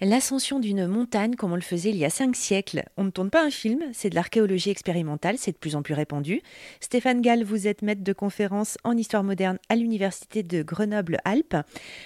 [0.00, 2.84] L'ascension d'une montagne comme on le faisait il y a cinq siècles.
[2.96, 5.94] On ne tourne pas un film, c'est de l'archéologie expérimentale, c'est de plus en plus
[5.94, 6.40] répandu.
[6.78, 11.56] Stéphane Gall, vous êtes maître de conférence en histoire moderne à l'université de Grenoble-Alpes.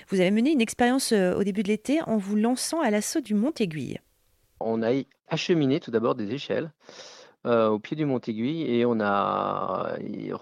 [0.08, 3.20] Vous avez mené une expérience euh, au début de l'été en vous lançant à l'assaut
[3.20, 4.00] du Mont Aiguille.
[4.60, 4.92] On a
[5.28, 6.70] acheminé tout d'abord des échelles
[7.44, 9.96] euh, au pied du Mont Aiguille et on a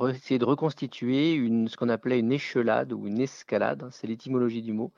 [0.08, 1.36] essayé de reconstituer
[1.66, 4.92] ce qu'on appelait une échelade ou une escalade, c'est l'étymologie du mot,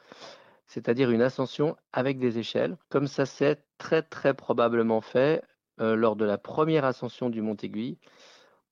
[0.72, 5.42] c'est-à-dire une ascension avec des échelles, comme ça s'est très très probablement fait
[5.80, 7.98] euh, lors de la première ascension du Mont Aiguille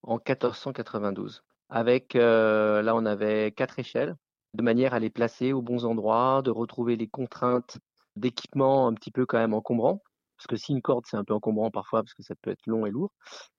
[0.03, 1.43] en 1492.
[1.69, 4.17] Avec, euh, là, on avait quatre échelles,
[4.55, 7.77] de manière à les placer aux bons endroits, de retrouver les contraintes
[8.17, 10.03] d'équipement un petit peu quand même encombrants,
[10.41, 12.67] parce que si une corde c'est un peu encombrant parfois, parce que ça peut être
[12.67, 13.13] long et lourd,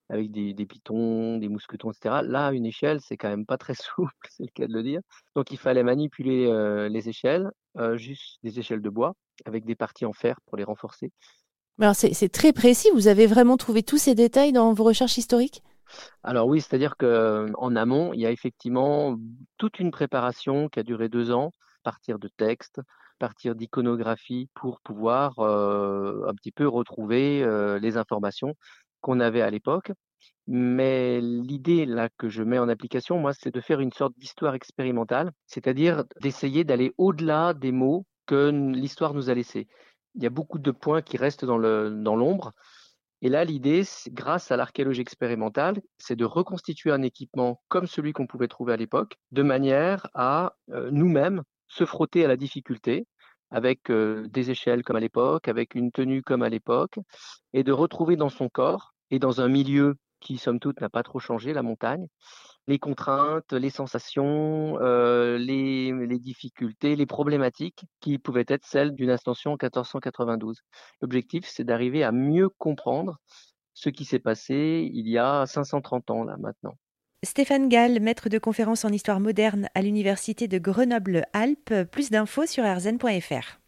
[0.10, 2.22] avec des, pitons, des mousquetons, etc.
[2.24, 5.02] Là, une échelle, c'est quand même pas très souple, c'est le cas de le dire.
[5.36, 9.14] Donc, il fallait manipuler euh, les échelles, euh, juste des échelles de bois,
[9.46, 11.12] avec des parties en fer pour les renforcer.
[11.80, 12.90] Alors, c'est très précis.
[12.94, 15.64] Vous avez vraiment trouvé tous ces détails dans vos recherches historiques?
[16.24, 19.18] Alors oui, c'est-à-dire qu'en amont, il y a effectivement
[19.58, 21.52] toute une préparation qui a duré deux ans,
[21.84, 22.82] partir de textes,
[23.20, 27.46] partir d'iconographie, pour pouvoir un petit peu retrouver
[27.80, 28.56] les informations
[29.02, 29.92] qu'on avait à l'époque.
[30.48, 34.56] Mais l'idée là que je mets en application, moi, c'est de faire une sorte d'histoire
[34.56, 39.68] expérimentale, c'est-à-dire d'essayer d'aller au-delà des mots que l'histoire nous a laissés.
[40.16, 42.54] Il y a beaucoup de points qui restent dans l'ombre.
[43.22, 48.28] et là, l'idée, grâce à l'archéologie expérimentale, c'est de reconstituer un équipement comme celui qu'on
[48.28, 50.56] pouvait trouver à l'époque, de manière à
[50.92, 53.08] nous-mêmes se frotter à la difficulté,
[53.50, 57.00] avec des échelles comme à l'époque, avec une tenue comme à l'époque,
[57.54, 61.04] et de retrouver dans son corps et dans un milieu qui, somme toute, n'a pas
[61.04, 62.08] trop changé, la montagne,
[62.68, 69.52] les contraintes, les sensations, les, les, difficultés, les problématiques qui pouvaient être celles d'une ascension
[69.52, 70.62] en 1492.
[71.02, 73.18] L'objectif, c'est d'arriver à mieux comprendre
[73.74, 76.76] ce qui s'est passé il y a 530 ans, là, maintenant.
[77.24, 81.84] Stéphane Gall, maître de conférence en histoire moderne à l'université de Grenoble-Alpes.
[81.92, 83.61] Plus d'infos sur rzn.fr.